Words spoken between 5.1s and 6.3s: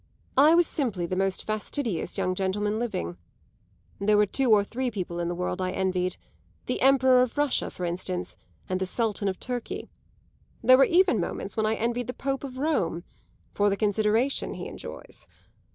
in the world I envied